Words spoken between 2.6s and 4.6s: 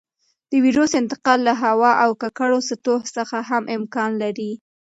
سطحو څخه هم امکان لري.